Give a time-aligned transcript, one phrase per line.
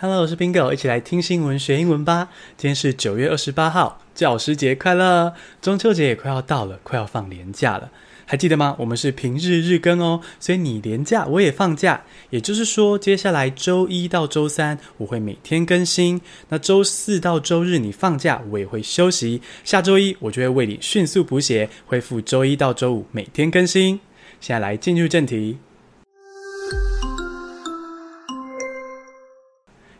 [0.00, 2.28] Hello，我是 Bingo，一起来听新闻学英文吧。
[2.56, 5.34] 今天是九月二十八号，教师节快乐！
[5.60, 7.90] 中秋节也快要到了，快要放年假了，
[8.24, 8.76] 还记得吗？
[8.78, 12.00] 我们是平日日更哦，所以你连假，我也放假。
[12.30, 16.20] 也就是说，接下来周一到周三我会每天更新，
[16.50, 19.42] 那周四到周日你放假，我也会休息。
[19.64, 23.98] 下周一我就会为你迅速补写，恢复周一到周五每天更新。
[24.40, 25.58] 现在来进入正题。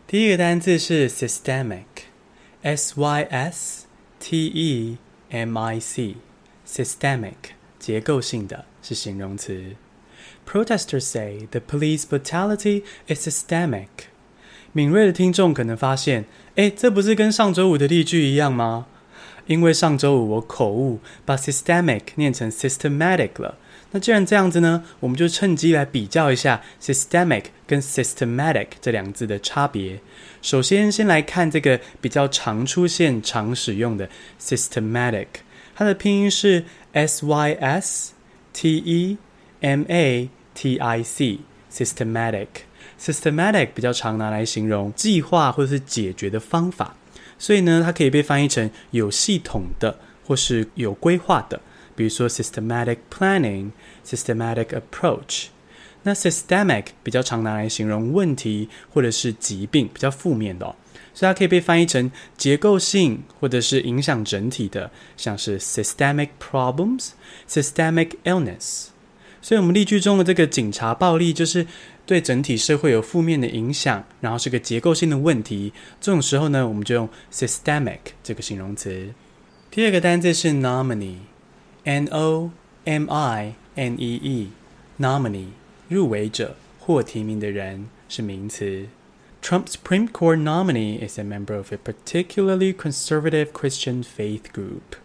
[0.08, 3.86] 第一个单字是 systemic，s y s
[4.20, 4.98] t e
[5.30, 7.34] m i c，systemic，
[7.78, 9.76] 结构性的是形容词。
[10.46, 13.88] Protesters say the police brutality is systemic。
[14.72, 16.24] 敏锐的听众可能发现，
[16.56, 18.86] 诶，这不是跟上周五的例句一样吗？
[19.49, 23.57] 因为上周五我口误，把 systemic 念成 systematic 了。
[23.89, 29.99] 那既然这样子呢，我们就趁机来比较一下 systemic 跟 systematic 这两个字的差别。
[30.43, 34.07] 首先，先来看这个比较常出现、常使用的
[34.39, 35.25] systematic，
[35.73, 38.13] 它的拼音是 s y s
[38.53, 39.17] t e
[39.61, 42.47] m a t i c，systematic。
[42.99, 46.95] systematic 比较常拿来形容计划或是解决的方法，
[47.39, 51.59] 所以呢，它可以被翻译成有系统的或是有规划的。
[51.95, 53.71] 比如说 systematic planning、
[54.05, 55.47] systematic approach，
[56.03, 60.75] 那 systemic 比较常拿来形容问题或者是疾病，比较负面的哦，
[61.13, 67.09] 所以它可以被翻译成结构性或者是影响整体的，像是 systemic problems、
[67.49, 68.87] systemic illness。
[69.41, 71.65] 所以我们例句中的这个警察暴力就是
[72.05, 75.73] 对整体社会有负面的影响，然后是个结构性的问题。
[76.01, 79.13] 这种时候呢，我们就用 systemic 这个形容词。
[79.71, 81.17] 第二个单字是 nominee。
[81.85, 82.49] N-O-M-I-N-E-E，nominee，
[85.87, 88.87] 入围者或提名的人是名词。
[89.41, 94.97] Trump's Supreme Court nominee is a member of a particularly conservative Christian faith group。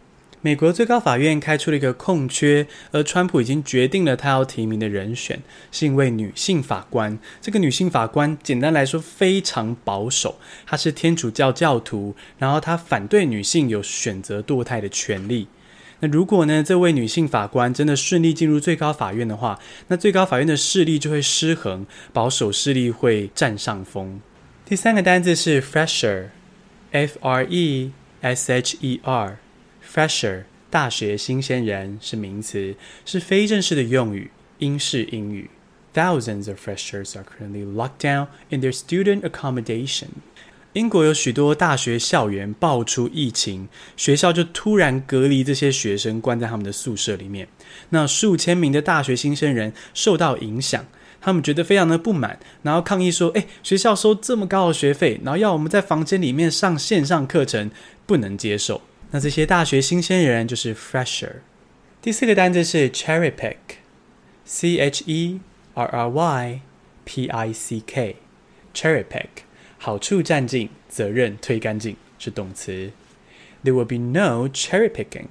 [0.45, 5.41] 美国最高法院开出了一个空缺，而川普已经决定了他要提名的人选
[5.73, 7.19] 是一位女性法官。
[7.41, 15.49] 这个女性法官简单来说非常保守，她是天主教教徒，然后她反对女性有选择堕胎的权利。
[16.01, 19.59] 那如果呢，这位女性法官真的顺利进入最高法院的话，
[19.89, 24.21] 那最高法院的势力就会失衡，保守势力会占上风。
[24.67, 29.39] 第三个单字是 Fresher，F R E S H E R
[29.93, 32.75] fresher 大学新鲜人是名词，
[33.05, 35.51] 是非正式的用语，英式英语。
[35.95, 40.09] Thousands of freshers are currently locked down in their student accommodation.
[40.73, 47.47] 英国有许多大学校园爆出疫情，学校就突然隔离这些学生，关在他们的宿舍里面。
[47.91, 50.85] 那数千名的大学新生人受到影响，
[51.21, 57.71] 他们觉得非常的不满，然后抗议说：“诶，学校收这么高的学费，然后要我们在房间里面上线上课程，
[58.05, 58.83] 不能接受。”
[59.15, 61.35] 那这些大学新鲜人就是 fresher。
[62.03, 65.41] 第四个单字是 cherry pick，c h e
[65.75, 66.61] r r y
[67.05, 69.45] p i c k，cherry pick。
[69.79, 72.91] 好处占尽，责任推干净是动词。
[73.63, 75.27] There will be no cherry picking。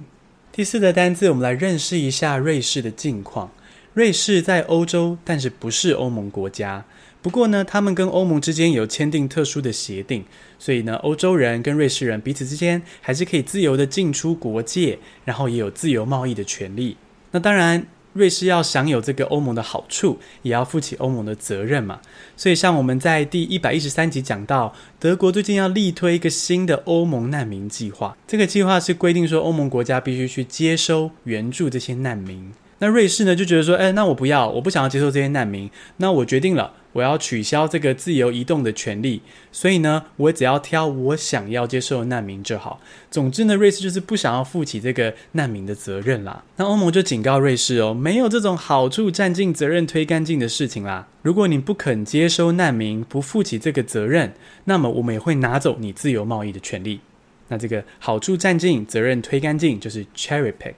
[0.50, 3.52] 第四个单字，我们来认识一下瑞士的近况。
[3.92, 6.86] 瑞士在欧洲，但是不是欧盟国家。
[7.24, 10.26] 不过呢，他们跟欧盟之间有签订特殊的协定，
[10.58, 16.98] 所以呢，欧洲人跟瑞士人彼此之间还是可以自由的进出国界，然后也有自由贸易的权利。
[17.30, 17.86] 那当然。
[18.14, 22.00] 瑞士要享有这个欧盟的好处，也要负起欧盟的责任嘛。
[22.36, 28.16] 所以，像我们在第一百一十三集讲到，德国最近要力推一个新的欧盟难民计划。
[28.28, 32.52] 这个计划是规定说，欧盟国家必须去接收援助这些难民。
[32.84, 35.70] 那瑞士呢，就觉得说，哎，那我不要，我不想要接受这些难民。
[35.96, 39.22] 那我决定了，我要取消这个自由移动的权利。
[39.50, 42.78] 所以呢，我只要挑我想要接受的难民就好。
[43.10, 46.44] 总之呢，瑞士就是不想要负起这个难民的责任啦。
[46.56, 51.08] 那欧盟就警告瑞士哦，没有这种好处占尽、责任推干净的事情啦。
[51.22, 54.34] 如果你不肯接收难民，不负起这个责任，
[54.64, 57.00] 那么我们也会拿走你自由贸易的权利。
[57.48, 60.74] 那这个好处占尽、责任推干净就是 cherry pick。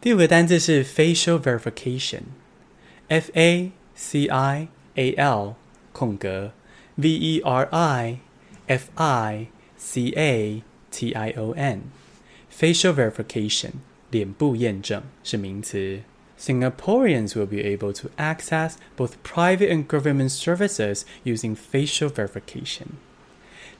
[0.00, 5.54] 第五个单字是 facial verification，f a c i a l
[5.92, 6.52] 空格
[6.96, 8.18] v e r i
[8.66, 9.46] f i
[9.76, 13.70] c a t i o n，facial verification
[14.10, 16.00] 脸部验证是名词。
[16.38, 22.98] Singaporeans will be able to access both private and government services using facial verification.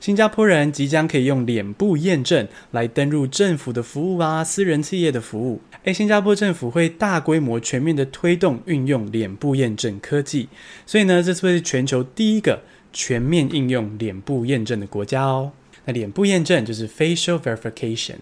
[0.00, 5.60] 新加坡人即将可以用脸部验证来登入政府的服务啊，私人企业的服务。
[5.84, 10.48] 诶，新加坡政府会大规模、全面的推动运用脸部验证科技，
[10.86, 12.62] 所以呢，这是会是全球第一个
[12.92, 15.52] 全面应用脸部验证的国家哦。
[15.84, 18.16] 那脸部验证就是 facial verification。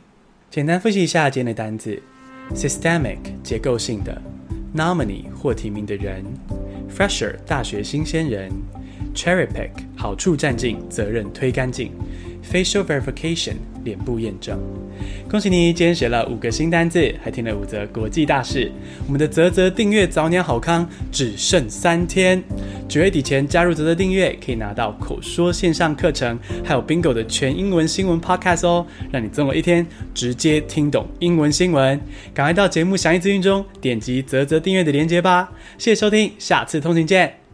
[0.50, 2.00] 简单复习一下今天的单字
[2.54, 4.22] ：systemic 结构性的
[4.74, 6.24] ，nominee 获提名的人
[6.88, 8.50] ，fresher 大学新鲜人
[9.14, 11.90] ，cherry pick 好处占尽，责任推干净
[12.52, 14.58] ，facial verification 脸部验证。
[15.28, 18.70] 恭喜你，今天学了五个新单字，还听了五则国际大事。
[19.06, 22.42] 我们的泽泽订阅早鸟好康只剩三天，
[22.88, 32.00] 九月底前加入泽泽订阅，可以拿到口说线上课程，还有 Bingo 的全英文新闻 Podcast 哦，让你总有一天直接听懂英文新闻。
[32.32, 35.52] 赶快到节目详细资讯中点击泽泽订阅的链接吧。
[35.78, 37.45] 谢谢收听，下次通勤见。